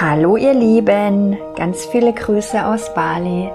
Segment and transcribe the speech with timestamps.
[0.00, 3.50] Hallo ihr Lieben, ganz viele Grüße aus Bali.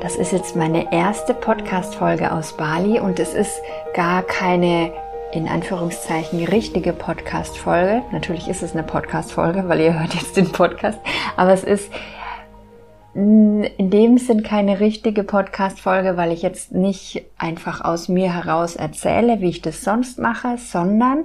[0.00, 3.60] Das ist jetzt meine erste Podcast-Folge aus Bali und es ist
[3.92, 4.90] gar keine
[5.32, 8.04] in Anführungszeichen richtige Podcast-Folge.
[8.10, 10.98] Natürlich ist es eine Podcast-Folge, weil ihr hört jetzt den Podcast,
[11.36, 11.92] aber es ist
[13.14, 19.40] in dem Sinn keine richtige Podcast-Folge, weil ich jetzt nicht einfach aus mir heraus erzähle,
[19.40, 21.24] wie ich das sonst mache, sondern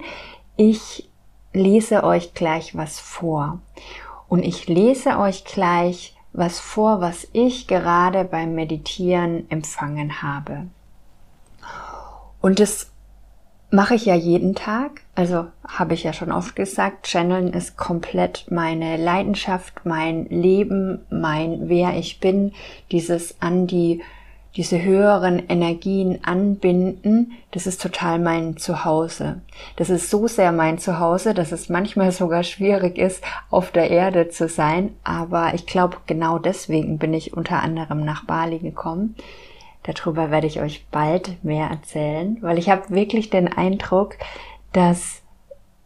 [0.58, 1.09] ich
[1.53, 3.59] lese euch gleich was vor.
[4.27, 10.67] Und ich lese euch gleich was vor, was ich gerade beim Meditieren empfangen habe.
[12.41, 12.91] Und das
[13.70, 15.02] mache ich ja jeden Tag.
[15.16, 21.70] Also habe ich ja schon oft gesagt, Channeln ist komplett meine Leidenschaft, mein Leben, mein
[21.70, 22.53] wer ich bin,
[22.91, 24.02] dieses an die
[24.58, 29.41] diese höheren Energien anbinden, das ist total mein Zuhause.
[29.75, 34.30] Das ist so sehr mein Zuhause, dass es manchmal sogar schwierig ist, auf der Erde
[34.30, 34.95] zu sein.
[35.03, 39.16] Aber ich glaube, genau deswegen bin ich unter anderem nach Bali gekommen.
[39.88, 44.16] Darüber werde ich euch bald mehr erzählen, weil ich habe wirklich den Eindruck,
[44.73, 45.21] dass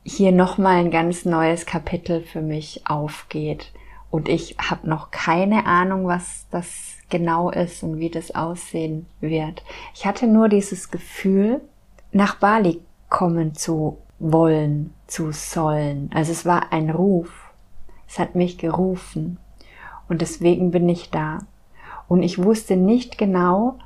[0.04, 3.72] hier nochmal ein ganz neues Kapitel für mich aufgeht.
[4.10, 9.64] Und ich habe noch keine Ahnung, was das genau ist und wie das aussehen wird.
[9.94, 11.62] Ich hatte nur dieses Gefühl,
[12.12, 16.10] nach Bali kommen zu wollen, zu sollen.
[16.14, 17.52] Also es war ein Ruf.
[18.08, 19.38] Es hat mich gerufen.
[20.10, 21.40] Und deswegen bin ich da.
[22.08, 23.78] Und ich wusste nicht genau,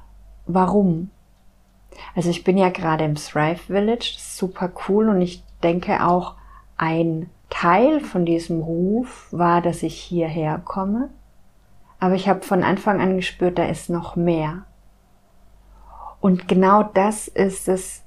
[0.46, 1.10] warum.
[2.16, 6.36] Also ich bin ja gerade im Thrive Village, super cool und ich denke auch
[6.78, 11.10] ein Teil von diesem Ruf war, dass ich hierher komme
[12.00, 14.66] aber ich habe von Anfang an gespürt, da ist noch mehr.
[16.20, 18.04] Und genau das ist es,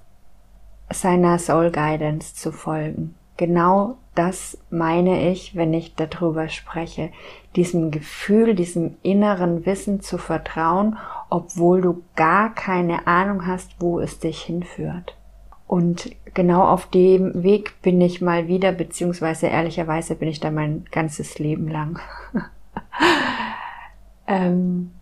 [0.91, 3.15] seiner Soul Guidance zu folgen.
[3.37, 7.11] Genau das meine ich, wenn ich darüber spreche.
[7.57, 10.97] Diesem Gefühl, diesem inneren Wissen zu vertrauen,
[11.31, 15.17] obwohl du gar keine Ahnung hast, wo es dich hinführt.
[15.67, 20.87] Und genau auf dem Weg bin ich mal wieder, beziehungsweise ehrlicherweise bin ich da mein
[20.91, 22.01] ganzes Leben lang.
[24.27, 24.93] ähm,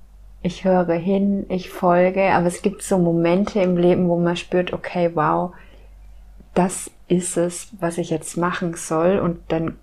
[0.43, 4.73] ich höre hin, ich folge, aber es gibt so Momente im Leben, wo man spürt,
[4.73, 5.53] okay, wow,
[6.55, 9.77] das ist es, was ich jetzt machen soll und dann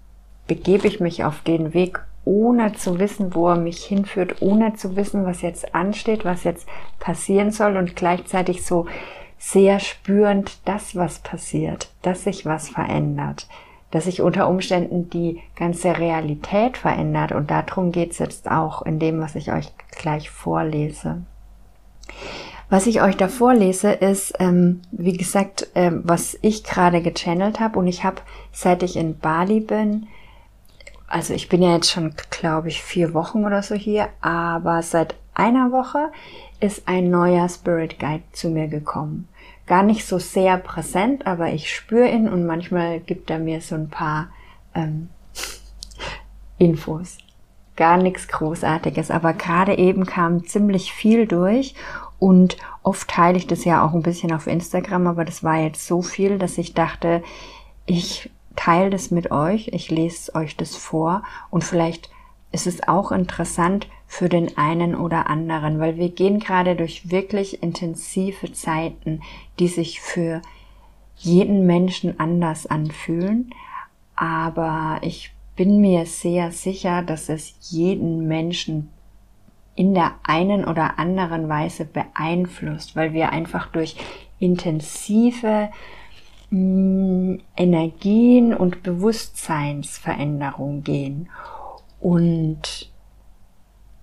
[0.47, 4.95] begebe ich mich auf den Weg, ohne zu wissen, wo er mich hinführt, ohne zu
[4.95, 6.67] wissen, was jetzt ansteht, was jetzt
[6.99, 8.85] passieren soll und gleichzeitig so
[9.37, 13.47] sehr spürend das, was passiert, dass sich was verändert,
[13.91, 17.33] dass sich unter Umständen die ganze Realität verändert.
[17.33, 21.23] Und darum geht's jetzt auch in dem, was ich euch gleich vorlese.
[22.69, 27.77] Was ich euch da vorlese, ist, ähm, wie gesagt, ähm, was ich gerade gechannelt habe.
[27.77, 30.07] Und ich habe, seit ich in Bali bin,
[31.13, 35.15] also ich bin ja jetzt schon, glaube ich, vier Wochen oder so hier, aber seit
[35.33, 36.11] einer Woche
[36.59, 39.27] ist ein neuer Spirit Guide zu mir gekommen
[39.65, 43.75] gar nicht so sehr präsent, aber ich spüre ihn und manchmal gibt er mir so
[43.75, 44.29] ein paar
[44.75, 45.09] ähm,
[46.57, 47.17] Infos.
[47.75, 51.73] Gar nichts Großartiges, aber gerade eben kam ziemlich viel durch
[52.19, 55.87] und oft teile ich das ja auch ein bisschen auf Instagram, aber das war jetzt
[55.87, 57.23] so viel, dass ich dachte,
[57.85, 62.09] ich teile das mit euch, ich lese euch das vor und vielleicht
[62.51, 67.63] ist es auch interessant für den einen oder anderen, weil wir gehen gerade durch wirklich
[67.63, 69.21] intensive Zeiten,
[69.59, 70.41] die sich für
[71.17, 73.49] jeden Menschen anders anfühlen.
[74.15, 78.89] Aber ich bin mir sehr sicher, dass es jeden Menschen
[79.75, 83.95] in der einen oder anderen Weise beeinflusst, weil wir einfach durch
[84.39, 85.69] intensive
[86.53, 91.29] Energien und Bewusstseinsveränderung gehen.
[91.99, 92.91] Und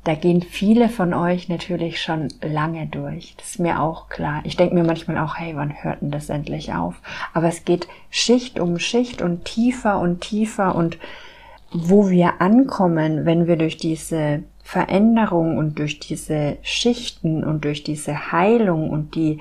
[0.04, 3.36] da gehen viele von euch natürlich schon lange durch.
[3.36, 4.40] Das ist mir auch klar.
[4.44, 7.00] Ich denke mir manchmal auch, hey, wann hört denn das endlich auf?
[7.34, 10.98] Aber es geht Schicht um Schicht und tiefer und tiefer und
[11.72, 18.32] wo wir ankommen, wenn wir durch diese Veränderung und durch diese Schichten und durch diese
[18.32, 19.38] Heilung und die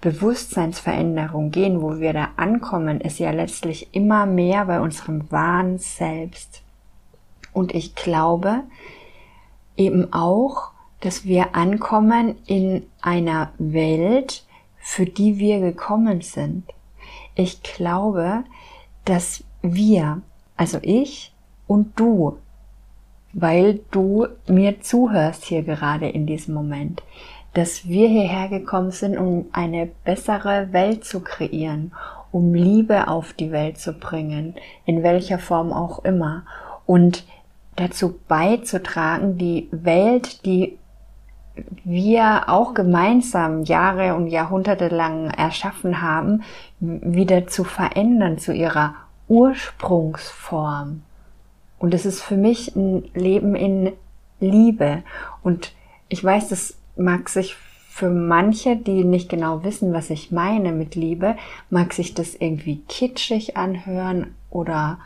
[0.00, 6.62] Bewusstseinsveränderung gehen, wo wir da ankommen, ist ja letztlich immer mehr bei unserem wahren Selbst.
[7.52, 8.62] Und ich glaube,
[9.76, 14.44] eben auch, dass wir ankommen in einer Welt,
[14.78, 16.64] für die wir gekommen sind.
[17.34, 18.44] Ich glaube,
[19.04, 20.22] dass wir,
[20.56, 21.32] also ich
[21.66, 22.38] und du,
[23.32, 27.02] weil du mir zuhörst hier gerade in diesem Moment,
[27.54, 31.92] dass wir hierher gekommen sind, um eine bessere Welt zu kreieren,
[32.30, 34.54] um Liebe auf die Welt zu bringen,
[34.84, 36.44] in welcher Form auch immer.
[36.86, 37.24] Und
[37.76, 40.78] dazu beizutragen, die Welt, die
[41.84, 46.42] wir auch gemeinsam Jahre und Jahrhunderte lang erschaffen haben,
[46.80, 48.94] wieder zu verändern zu ihrer
[49.28, 51.02] Ursprungsform.
[51.78, 53.92] Und es ist für mich ein Leben in
[54.40, 55.02] Liebe.
[55.42, 55.72] Und
[56.08, 57.56] ich weiß, das mag sich
[57.90, 61.36] für manche, die nicht genau wissen, was ich meine mit Liebe,
[61.70, 64.98] mag sich das irgendwie kitschig anhören oder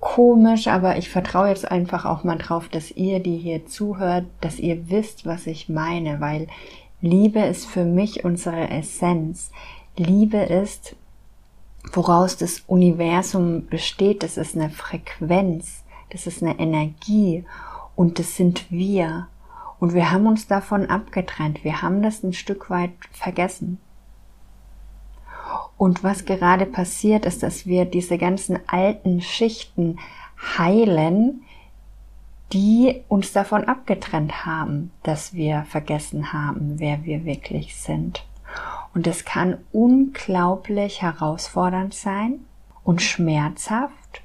[0.00, 4.58] komisch, aber ich vertraue jetzt einfach auch mal drauf, dass ihr, die hier zuhört, dass
[4.58, 6.46] ihr wisst, was ich meine, weil
[7.00, 9.50] Liebe ist für mich unsere Essenz.
[9.96, 10.96] Liebe ist,
[11.92, 17.44] woraus das Universum besteht, das ist eine Frequenz, das ist eine Energie
[17.94, 19.28] und das sind wir.
[19.78, 21.64] Und wir haben uns davon abgetrennt.
[21.64, 23.78] Wir haben das ein Stück weit vergessen.
[25.76, 29.98] Und was gerade passiert ist, dass wir diese ganzen alten Schichten
[30.58, 31.42] heilen,
[32.52, 38.24] die uns davon abgetrennt haben, dass wir vergessen haben, wer wir wirklich sind.
[38.94, 42.40] Und es kann unglaublich herausfordernd sein
[42.84, 44.22] und schmerzhaft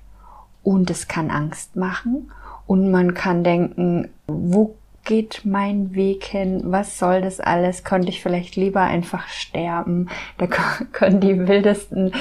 [0.64, 2.32] und es kann Angst machen
[2.68, 6.62] und man kann denken, wo geht mein Weg hin?
[6.66, 7.84] Was soll das alles?
[7.84, 10.10] Könnte ich vielleicht lieber einfach sterben?
[10.38, 10.48] Da
[10.92, 12.14] können die wildesten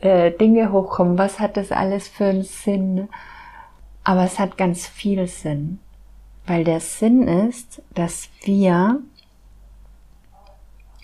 [0.00, 1.18] äh, Dinge hochkommen.
[1.18, 3.08] Was hat das alles für einen Sinn?
[4.04, 5.78] Aber es hat ganz viel Sinn,
[6.46, 9.00] weil der Sinn ist, dass wir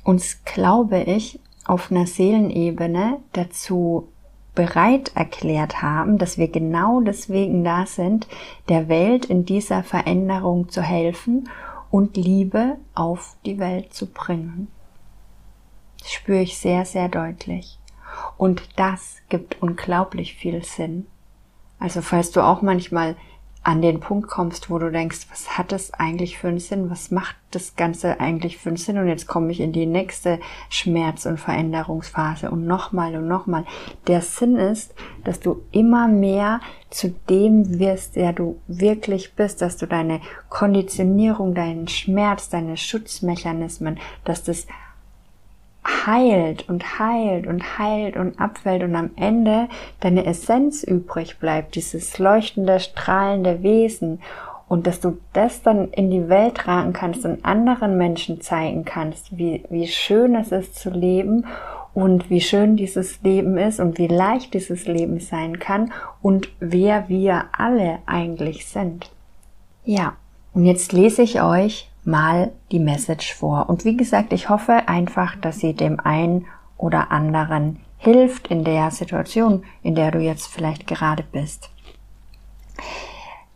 [0.03, 4.09] uns, glaube ich, auf einer Seelenebene dazu
[4.59, 8.27] bereit erklärt haben, dass wir genau deswegen da sind,
[8.69, 11.49] der Welt in dieser Veränderung zu helfen
[11.93, 14.67] und Liebe auf die Welt zu bringen.
[16.01, 17.79] Das spüre ich sehr, sehr deutlich.
[18.37, 21.07] Und das gibt unglaublich viel Sinn.
[21.79, 23.15] Also falls du auch manchmal
[23.69, 26.89] an den Punkt kommst, wo du denkst, was hat das eigentlich für einen Sinn?
[26.89, 28.97] Was macht das Ganze eigentlich für einen Sinn?
[28.97, 33.67] Und jetzt komme ich in die nächste Schmerz- und Veränderungsphase und nochmal und nochmal.
[34.07, 39.77] Der Sinn ist, dass du immer mehr zu dem wirst, der du wirklich bist, dass
[39.77, 44.67] du deine Konditionierung, deinen Schmerz, deine Schutzmechanismen, dass das
[46.07, 49.69] heilt und heilt und heilt und abfällt und am Ende
[50.01, 54.21] deine Essenz übrig bleibt, dieses leuchtende, strahlende Wesen
[54.69, 59.37] und dass du das dann in die Welt tragen kannst und anderen Menschen zeigen kannst,
[59.37, 61.47] wie, wie schön es ist zu leben
[61.95, 67.09] und wie schön dieses Leben ist und wie leicht dieses Leben sein kann und wer
[67.09, 69.11] wir alle eigentlich sind.
[69.85, 70.17] Ja,
[70.53, 73.69] und jetzt lese ich euch mal die Message vor.
[73.69, 76.47] Und wie gesagt, ich hoffe einfach, dass sie dem einen
[76.77, 81.71] oder anderen hilft in der Situation, in der du jetzt vielleicht gerade bist.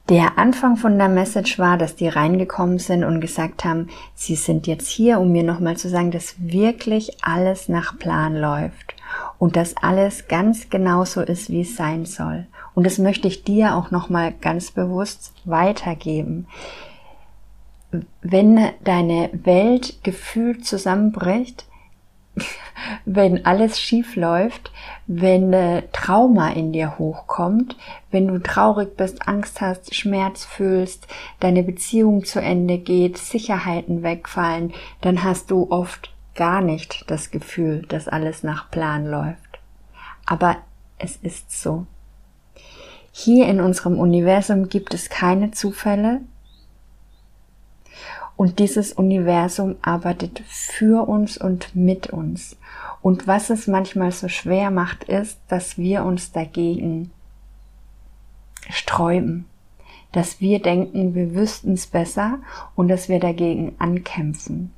[0.09, 4.67] Der Anfang von der Message war, dass die reingekommen sind und gesagt haben, sie sind
[4.67, 8.97] jetzt hier, um mir nochmal zu sagen, dass wirklich alles nach Plan läuft
[9.39, 12.47] und dass alles ganz genau so ist, wie es sein soll.
[12.75, 16.47] Und das möchte ich dir auch nochmal ganz bewusst weitergeben
[18.23, 21.67] wenn deine Welt gefühlt zusammenbricht,
[23.05, 24.73] wenn alles schief läuft,
[25.07, 27.77] wenn äh, Trauma in dir hochkommt,
[28.11, 31.07] wenn du traurig bist, Angst hast, Schmerz fühlst,
[31.41, 34.73] deine Beziehung zu Ende geht, Sicherheiten wegfallen,
[35.03, 39.61] dann hast du oft gar nicht das Gefühl, dass alles nach Plan läuft.
[40.25, 40.57] Aber
[40.99, 41.87] es ist so.
[43.11, 46.23] Hier in unserem Universum gibt es keine Zufälle,
[48.37, 52.57] und dieses Universum arbeitet für uns und mit uns.
[53.01, 57.11] Und was es manchmal so schwer macht, ist, dass wir uns dagegen
[58.71, 59.47] sträuben.
[60.13, 62.39] Dass wir denken, wir wüssten es besser
[62.75, 64.73] und dass wir dagegen ankämpfen.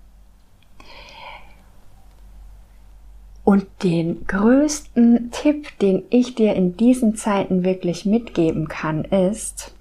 [3.44, 9.74] Und den größten Tipp, den ich dir in diesen Zeiten wirklich mitgeben kann, ist,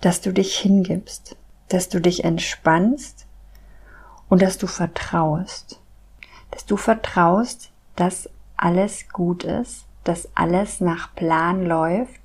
[0.00, 1.36] dass du dich hingibst
[1.68, 3.26] dass du dich entspannst
[4.28, 5.80] und dass du vertraust.
[6.50, 12.20] Dass du vertraust, dass alles gut ist, dass alles nach Plan läuft,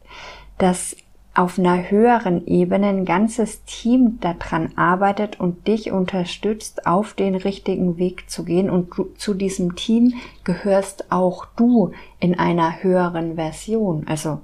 [0.57, 0.95] dass
[1.33, 7.97] auf einer höheren Ebene ein ganzes Team daran arbeitet und dich unterstützt, auf den richtigen
[7.97, 8.69] Weg zu gehen.
[8.69, 14.41] Und du, zu diesem Team gehörst auch du in einer höheren Version, also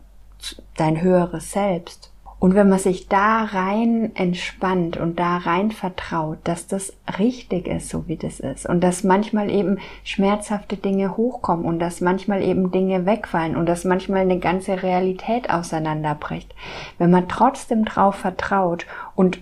[0.78, 2.12] dein höheres Selbst.
[2.40, 7.90] Und wenn man sich da rein entspannt und da rein vertraut, dass das richtig ist,
[7.90, 12.72] so wie das ist, und dass manchmal eben schmerzhafte Dinge hochkommen und dass manchmal eben
[12.72, 16.54] Dinge wegfallen und dass manchmal eine ganze Realität auseinanderbricht,
[17.00, 19.40] wenn man trotzdem drauf vertraut und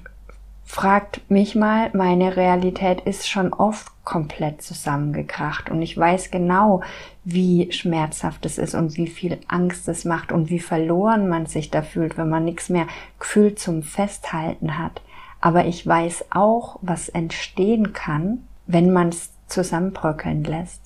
[0.64, 6.82] fragt mich mal, meine Realität ist schon oft komplett zusammengekracht und ich weiß genau,
[7.24, 11.72] wie schmerzhaft es ist und wie viel Angst es macht und wie verloren man sich
[11.72, 12.88] da fühlt, wenn man nichts mehr
[13.20, 15.02] Gefühl zum Festhalten hat.
[15.42, 20.82] Aber ich weiß auch, was entstehen kann, wenn man es zusammenbröckeln lässt.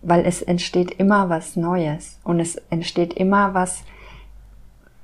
[0.00, 3.84] Weil es entsteht immer was Neues und es entsteht immer was,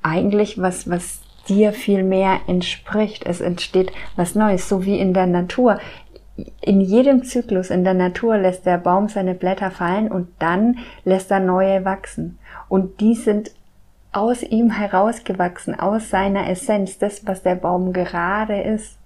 [0.02, 3.26] eigentlich was, was dir viel mehr entspricht.
[3.26, 5.78] Es entsteht was Neues, so wie in der Natur
[6.60, 11.30] in jedem Zyklus in der Natur lässt der Baum seine Blätter fallen und dann lässt
[11.30, 12.38] er neue wachsen.
[12.68, 13.52] Und die sind
[14.12, 18.96] aus ihm herausgewachsen, aus seiner Essenz, das, was der Baum gerade ist.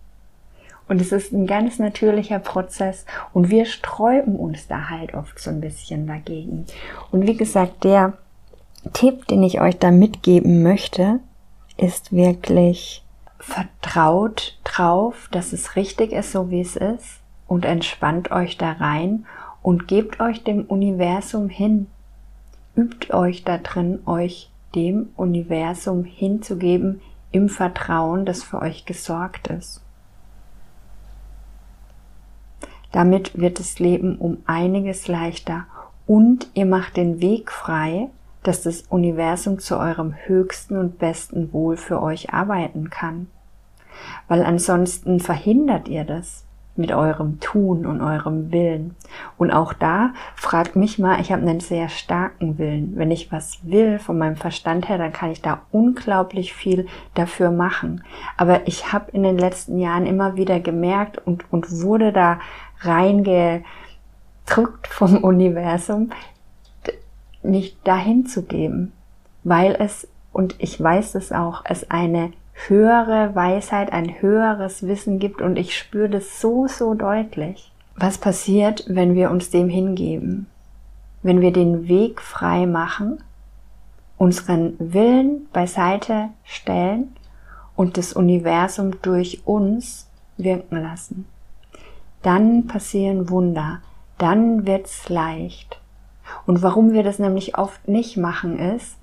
[0.88, 3.04] Und es ist ein ganz natürlicher Prozess
[3.35, 6.64] und wir sträuben uns da halt oft so ein bisschen dagegen.
[7.11, 8.14] Und wie gesagt, der
[8.94, 11.20] Tipp, den ich euch da mitgeben möchte,
[11.76, 13.04] ist wirklich
[13.38, 17.17] vertraut drauf, dass es richtig ist, so wie es ist
[17.48, 19.26] und entspannt euch da rein
[19.62, 21.88] und gebt euch dem Universum hin.
[22.76, 27.00] Übt euch da drin, euch dem Universum hinzugeben
[27.32, 29.82] im Vertrauen, dass für euch gesorgt ist.
[32.92, 35.66] Damit wird das Leben um einiges leichter
[36.06, 38.08] und ihr macht den Weg frei,
[38.42, 43.26] dass das Universum zu eurem höchsten und besten Wohl für euch arbeiten kann.
[44.26, 46.44] Weil ansonsten verhindert ihr das
[46.78, 48.94] mit eurem Tun und eurem Willen.
[49.37, 52.92] Und auch da fragt mich mal, ich habe einen sehr starken Willen.
[52.97, 57.50] Wenn ich was will von meinem Verstand her, dann kann ich da unglaublich viel dafür
[57.50, 58.02] machen.
[58.37, 62.38] Aber ich habe in den letzten Jahren immer wieder gemerkt und, und wurde da
[62.80, 63.66] reingedrückt
[64.88, 66.11] vom Universum,
[67.42, 68.92] nicht dahin zu geben,
[69.44, 72.32] weil es, und ich weiß es auch, es eine
[72.66, 77.72] höhere Weisheit, ein höheres Wissen gibt und ich spüre das so, so deutlich.
[77.96, 80.46] Was passiert, wenn wir uns dem hingeben?
[81.22, 83.22] Wenn wir den Weg frei machen,
[84.16, 87.12] unseren Willen beiseite stellen
[87.76, 91.26] und das Universum durch uns wirken lassen.
[92.22, 93.80] Dann passieren Wunder,
[94.18, 95.80] dann wird's leicht.
[96.46, 98.96] Und warum wir das nämlich oft nicht machen ist,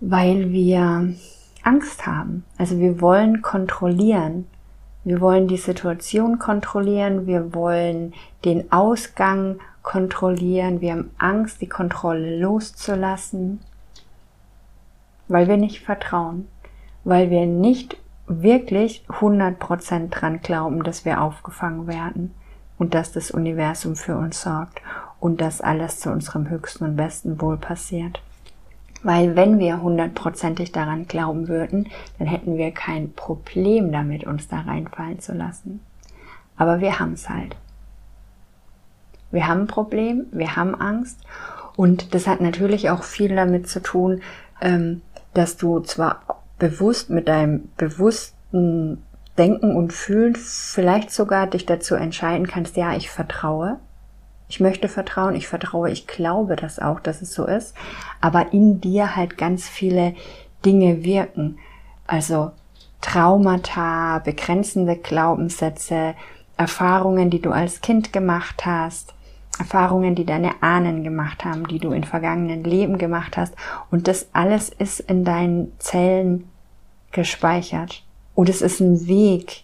[0.00, 1.12] weil wir
[1.64, 2.44] Angst haben.
[2.58, 4.46] Also wir wollen kontrollieren.
[5.04, 7.26] Wir wollen die Situation kontrollieren.
[7.26, 8.14] Wir wollen
[8.44, 10.80] den Ausgang kontrollieren.
[10.80, 13.60] Wir haben Angst, die Kontrolle loszulassen,
[15.28, 16.48] weil wir nicht vertrauen,
[17.04, 22.32] weil wir nicht wirklich 100% dran glauben, dass wir aufgefangen werden
[22.78, 24.80] und dass das Universum für uns sorgt
[25.18, 28.22] und dass alles zu unserem höchsten und besten Wohl passiert.
[29.02, 31.88] Weil wenn wir hundertprozentig daran glauben würden,
[32.18, 35.80] dann hätten wir kein Problem damit, uns da reinfallen zu lassen.
[36.56, 37.56] Aber wir haben es halt.
[39.30, 41.20] Wir haben ein Problem, wir haben Angst
[41.76, 44.20] und das hat natürlich auch viel damit zu tun,
[44.60, 45.02] ähm,
[45.32, 49.02] dass du zwar bewusst mit deinem bewussten
[49.38, 53.78] Denken und Fühlen vielleicht sogar dich dazu entscheiden kannst, ja, ich vertraue,
[54.50, 57.72] ich möchte vertrauen, ich vertraue, ich glaube das auch, dass es so ist,
[58.20, 60.14] aber in dir halt ganz viele
[60.66, 61.58] Dinge wirken.
[62.08, 62.50] Also
[63.00, 66.14] Traumata, begrenzende Glaubenssätze,
[66.56, 69.14] Erfahrungen, die du als Kind gemacht hast,
[69.60, 73.54] Erfahrungen, die deine Ahnen gemacht haben, die du in vergangenen Leben gemacht hast.
[73.92, 76.50] Und das alles ist in deinen Zellen
[77.12, 78.02] gespeichert.
[78.34, 79.62] Und es ist ein Weg,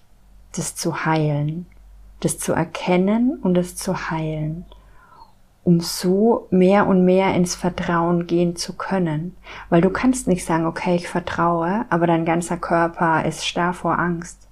[0.55, 1.67] das zu heilen,
[2.21, 4.65] das zu erkennen und das zu heilen
[5.67, 9.37] um so mehr und mehr ins Vertrauen gehen zu können.
[9.69, 13.99] Weil du kannst nicht sagen, okay, ich vertraue, aber dein ganzer Körper ist starr vor
[13.99, 14.47] Angst.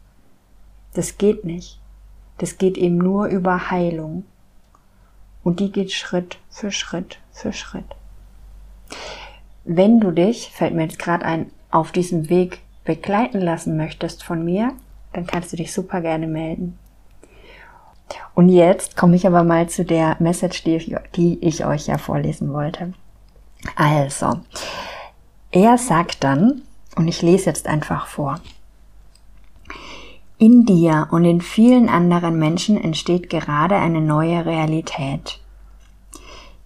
[0.94, 1.78] Das geht nicht.
[2.38, 4.24] Das geht eben nur über Heilung.
[5.44, 7.86] Und die geht Schritt für Schritt für Schritt.
[9.62, 14.44] Wenn du dich, fällt mir jetzt gerade ein, auf diesem Weg begleiten lassen möchtest von
[14.44, 14.72] mir,
[15.12, 16.76] dann kannst du dich super gerne melden.
[18.34, 21.98] Und jetzt komme ich aber mal zu der Message, die ich, die ich euch ja
[21.98, 22.92] vorlesen wollte.
[23.76, 24.40] Also,
[25.50, 26.62] er sagt dann,
[26.96, 28.40] und ich lese jetzt einfach vor,
[30.36, 35.40] in dir und in vielen anderen Menschen entsteht gerade eine neue Realität.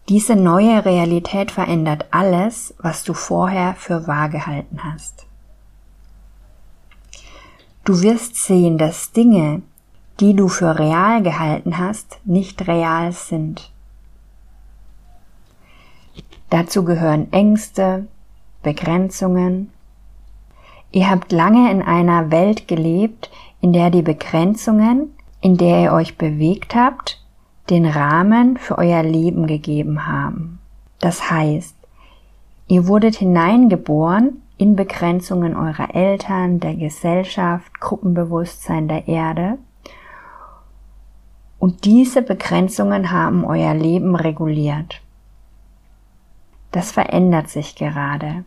[0.09, 5.27] Diese neue Realität verändert alles, was du vorher für wahr gehalten hast.
[7.85, 9.63] Du wirst sehen, dass Dinge,
[10.21, 13.71] die du für real gehalten hast, nicht real sind.
[16.51, 18.07] Dazu gehören Ängste,
[18.63, 19.71] Begrenzungen.
[20.91, 26.17] Ihr habt lange in einer Welt gelebt, in der die Begrenzungen, in der ihr euch
[26.17, 27.23] bewegt habt,
[27.71, 30.59] den Rahmen für euer Leben gegeben haben.
[31.01, 31.77] Das heißt,
[32.67, 39.59] ihr wurdet hineingeboren in Begrenzungen eurer Eltern, der Gesellschaft, Gruppenbewusstsein der Erde.
[41.59, 45.01] Und diese Begrenzungen haben euer Leben reguliert.
[46.71, 48.45] Das verändert sich gerade.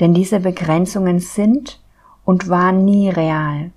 [0.00, 1.80] Denn diese Begrenzungen sind
[2.24, 3.70] und waren nie real.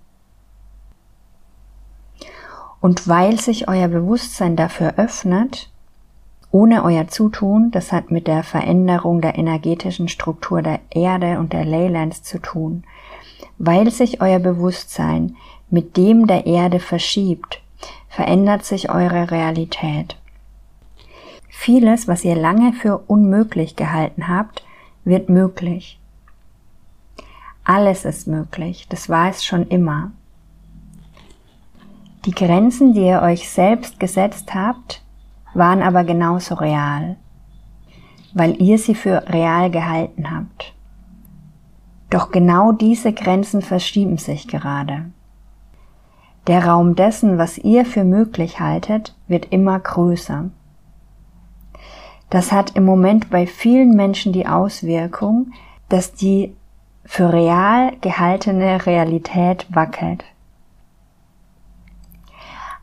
[2.82, 5.70] Und weil sich euer Bewusstsein dafür öffnet,
[6.51, 11.65] ohne euer Zutun, das hat mit der Veränderung der energetischen Struktur der Erde und der
[11.65, 12.84] Leylands zu tun,
[13.58, 15.36] weil sich euer Bewusstsein
[15.70, 17.62] mit dem der Erde verschiebt,
[18.15, 20.15] verändert sich eure Realität.
[21.50, 24.63] Vieles, was ihr lange für unmöglich gehalten habt,
[25.03, 26.00] wird möglich.
[27.65, 30.12] Alles ist möglich, das war es schon immer.
[32.24, 35.03] Die Grenzen, die ihr euch selbst gesetzt habt,
[35.53, 37.17] waren aber genauso real,
[38.34, 40.74] weil ihr sie für real gehalten habt.
[42.10, 45.12] Doch genau diese Grenzen verschieben sich gerade.
[46.47, 50.49] Der Raum dessen, was ihr für möglich haltet, wird immer größer.
[52.29, 55.51] Das hat im Moment bei vielen Menschen die Auswirkung,
[55.89, 56.55] dass die
[57.03, 60.23] für real gehaltene Realität wackelt.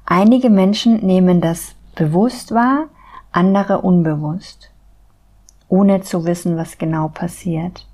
[0.07, 2.87] Einige Menschen nehmen das bewusst wahr,
[3.31, 4.71] andere unbewusst,
[5.69, 7.87] ohne zu wissen, was genau passiert.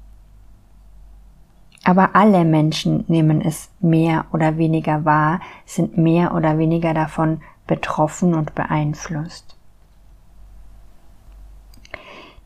[1.85, 8.35] Aber alle Menschen nehmen es mehr oder weniger wahr, sind mehr oder weniger davon betroffen
[8.35, 9.57] und beeinflusst.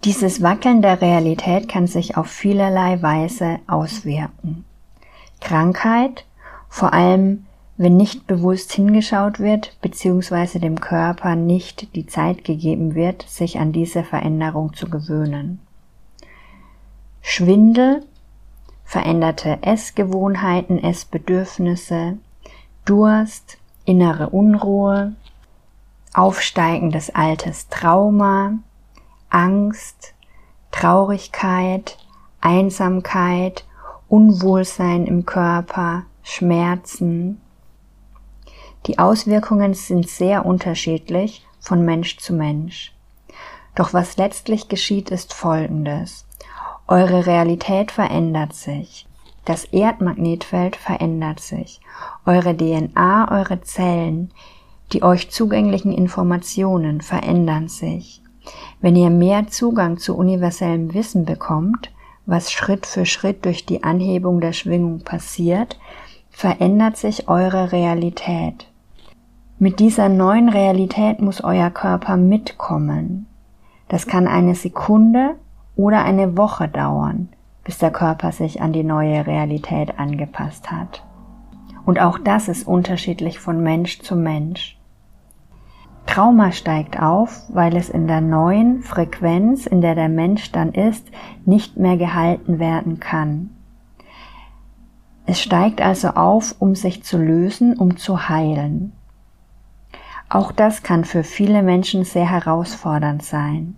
[0.04, 4.64] Dieses Wackeln der Realität kann sich auf vielerlei Weise auswirken.
[5.40, 6.24] Krankheit,
[6.68, 13.22] vor allem wenn nicht bewusst hingeschaut wird, beziehungsweise dem Körper nicht die Zeit gegeben wird,
[13.22, 15.60] sich an diese Veränderung zu gewöhnen.
[17.22, 18.04] Schwindel,
[18.84, 22.18] veränderte Essgewohnheiten, Essbedürfnisse,
[22.84, 25.14] Durst, innere Unruhe,
[26.14, 28.58] aufsteigendes altes Trauma,
[29.30, 30.14] Angst,
[30.70, 31.98] Traurigkeit,
[32.40, 33.64] Einsamkeit,
[34.08, 37.40] Unwohlsein im Körper, Schmerzen,
[38.86, 42.92] die Auswirkungen sind sehr unterschiedlich von Mensch zu Mensch.
[43.76, 46.26] Doch was letztlich geschieht, ist Folgendes.
[46.88, 49.06] Eure Realität verändert sich.
[49.44, 51.80] Das Erdmagnetfeld verändert sich.
[52.26, 54.30] Eure DNA, eure Zellen,
[54.92, 58.22] die euch zugänglichen Informationen verändern sich.
[58.80, 61.92] Wenn ihr mehr Zugang zu universellem Wissen bekommt,
[62.26, 65.78] was Schritt für Schritt durch die Anhebung der Schwingung passiert,
[66.30, 68.68] verändert sich eure Realität.
[69.58, 73.26] Mit dieser neuen Realität muss euer Körper mitkommen.
[73.88, 75.36] Das kann eine Sekunde
[75.76, 77.28] oder eine Woche dauern,
[77.64, 81.04] bis der Körper sich an die neue Realität angepasst hat.
[81.84, 84.78] Und auch das ist unterschiedlich von Mensch zu Mensch.
[86.06, 91.10] Trauma steigt auf, weil es in der neuen Frequenz, in der der Mensch dann ist,
[91.44, 93.50] nicht mehr gehalten werden kann.
[95.24, 98.92] Es steigt also auf, um sich zu lösen, um zu heilen.
[100.28, 103.76] Auch das kann für viele Menschen sehr herausfordernd sein.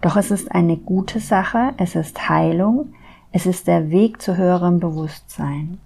[0.00, 2.94] Doch es ist eine gute Sache, es ist Heilung,
[3.32, 5.78] es ist der Weg zu höherem Bewusstsein,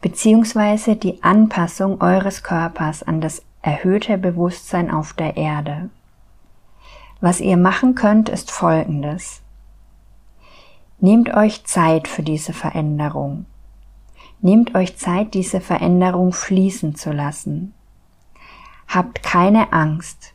[0.00, 5.90] beziehungsweise die Anpassung eures Körpers an das erhöhte Bewusstsein auf der Erde.
[7.20, 9.42] Was ihr machen könnt, ist Folgendes.
[11.00, 13.46] Nehmt euch Zeit für diese Veränderung.
[14.40, 17.74] Nehmt euch Zeit, diese Veränderung fließen zu lassen.
[18.86, 20.32] Habt keine Angst.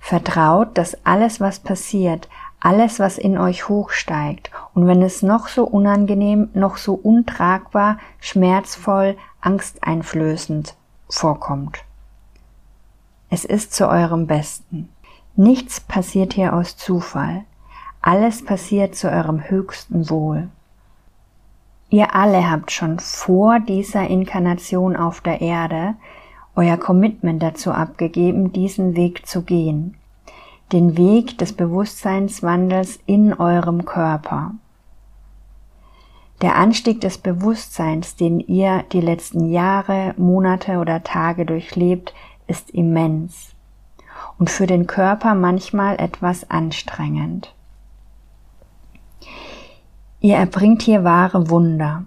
[0.00, 5.64] Vertraut, dass alles, was passiert, alles, was in euch hochsteigt, und wenn es noch so
[5.64, 10.74] unangenehm, noch so untragbar, schmerzvoll, angsteinflößend
[11.08, 11.84] vorkommt.
[13.28, 14.88] Es ist zu eurem Besten.
[15.36, 17.44] Nichts passiert hier aus Zufall.
[18.02, 20.48] Alles passiert zu eurem höchsten Wohl.
[21.90, 25.94] Ihr alle habt schon vor dieser Inkarnation auf der Erde
[26.60, 29.96] euer Commitment dazu abgegeben, diesen Weg zu gehen,
[30.72, 34.52] den Weg des Bewusstseinswandels in eurem Körper.
[36.42, 42.12] Der Anstieg des Bewusstseins, den ihr die letzten Jahre, Monate oder Tage durchlebt,
[42.46, 43.54] ist immens
[44.38, 47.54] und für den Körper manchmal etwas anstrengend.
[50.20, 52.04] Ihr erbringt hier wahre Wunder.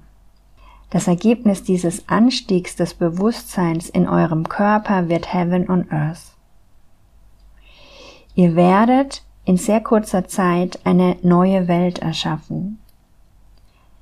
[0.94, 6.36] Das Ergebnis dieses Anstiegs des Bewusstseins in eurem Körper wird Heaven on Earth.
[8.36, 12.78] Ihr werdet in sehr kurzer Zeit eine neue Welt erschaffen.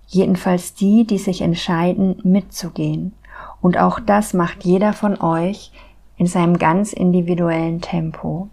[0.08, 3.13] Jedenfalls die, die sich entscheiden, mitzugehen.
[3.62, 5.71] Und auch das macht jeder von euch
[6.17, 8.49] in seinem ganz individuellen Tempo.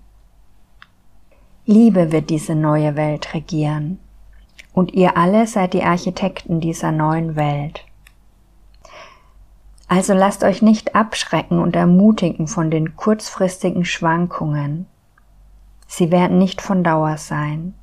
[1.66, 3.98] Liebe wird diese neue Welt regieren.
[4.72, 7.84] Und ihr alle seid die Architekten dieser neuen Welt.
[9.88, 14.86] Also lasst euch nicht abschrecken und ermutigen von den kurzfristigen Schwankungen.
[15.86, 17.74] Sie werden nicht von Dauer sein.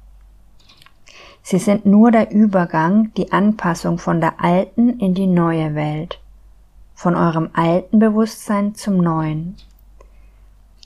[1.41, 6.19] Sie sind nur der Übergang, die Anpassung von der alten in die neue Welt,
[6.93, 9.57] von eurem alten Bewusstsein zum neuen.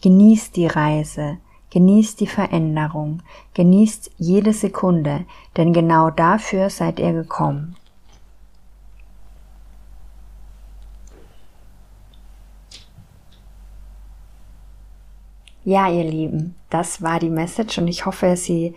[0.01, 1.37] Genießt die Reise,
[1.71, 3.21] genießt die Veränderung,
[3.53, 5.25] genießt jede Sekunde,
[5.57, 7.75] denn genau dafür seid ihr gekommen.
[15.65, 18.75] Ja, ihr Lieben, das war die Message und ich hoffe, sie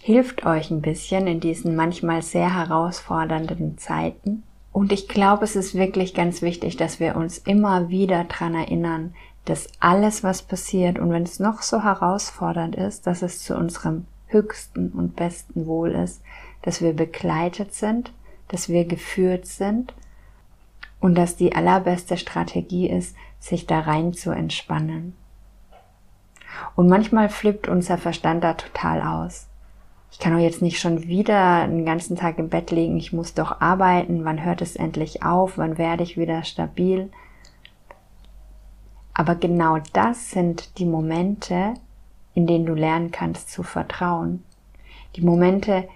[0.00, 4.42] hilft euch ein bisschen in diesen manchmal sehr herausfordernden Zeiten.
[4.72, 9.14] Und ich glaube, es ist wirklich ganz wichtig, dass wir uns immer wieder dran erinnern,
[9.44, 14.06] dass alles, was passiert und wenn es noch so herausfordernd ist, dass es zu unserem
[14.26, 16.22] höchsten und besten Wohl ist,
[16.62, 18.12] dass wir begleitet sind,
[18.48, 19.94] dass wir geführt sind
[21.02, 25.14] und dass die allerbeste Strategie ist, sich da rein zu entspannen.
[26.76, 29.48] Und manchmal flippt unser Verstand da total aus.
[30.12, 33.34] Ich kann doch jetzt nicht schon wieder den ganzen Tag im Bett liegen, ich muss
[33.34, 37.10] doch arbeiten, wann hört es endlich auf, wann werde ich wieder stabil.
[39.12, 41.74] Aber genau das sind die Momente,
[42.34, 44.44] in denen du lernen kannst zu vertrauen.
[45.16, 45.88] Die Momente,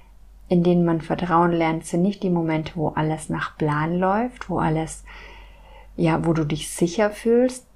[0.49, 4.59] in denen man Vertrauen lernt, sind nicht die Momente, wo alles nach Plan läuft, wo
[4.59, 5.05] alles,
[5.97, 7.67] ja, wo du dich sicher fühlst.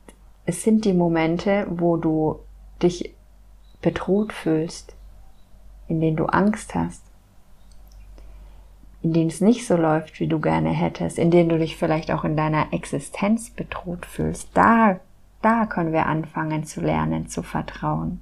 [0.46, 2.38] Es sind die Momente, wo du
[2.82, 3.14] dich
[3.82, 4.94] bedroht fühlst,
[5.88, 7.02] in denen du Angst hast,
[9.02, 12.10] in denen es nicht so läuft, wie du gerne hättest, in denen du dich vielleicht
[12.12, 15.00] auch in deiner Existenz bedroht fühlst, da,
[15.42, 18.20] da können wir anfangen zu lernen, zu vertrauen.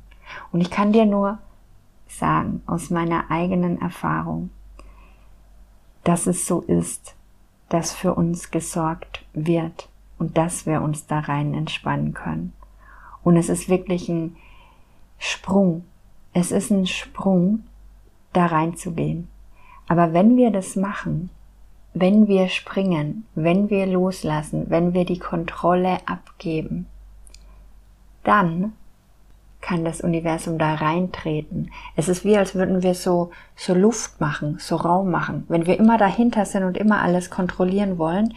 [0.53, 1.39] Und ich kann dir nur
[2.09, 4.51] sagen, aus meiner eigenen Erfahrung,
[6.05, 7.15] dass es so ist,
[7.69, 12.53] dass für uns gesorgt wird und dass wir uns da rein entspannen können.
[13.23, 14.37] Und es ist wirklich ein
[15.19, 15.85] Sprung.
[16.33, 17.65] Es ist ein Sprung,
[18.33, 19.29] da reinzugehen.
[19.87, 21.31] Aber wenn wir das machen,
[21.95, 26.87] wenn wir springen, wenn wir loslassen, wenn wir die Kontrolle abgeben,
[28.23, 28.75] dann
[29.61, 31.71] kann das Universum da reintreten.
[31.97, 35.45] Es ist wie, als würden wir so, so Luft machen, so Raum machen.
[35.49, 38.35] Wenn wir immer dahinter sind und immer alles kontrollieren wollen,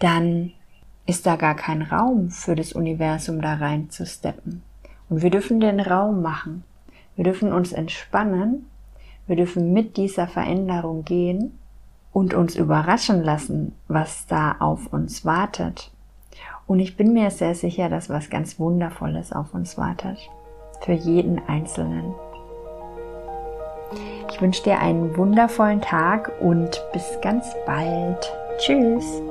[0.00, 0.52] dann
[1.06, 4.62] ist da gar kein Raum für das Universum da rein zu steppen.
[5.08, 6.64] Und wir dürfen den Raum machen.
[7.14, 8.66] Wir dürfen uns entspannen.
[9.26, 11.58] Wir dürfen mit dieser Veränderung gehen
[12.12, 15.92] und uns überraschen lassen, was da auf uns wartet.
[16.66, 20.18] Und ich bin mir sehr sicher, dass was ganz Wundervolles auf uns wartet.
[20.80, 22.14] Für jeden Einzelnen.
[24.30, 28.32] Ich wünsche dir einen wundervollen Tag und bis ganz bald.
[28.58, 29.22] Tschüss.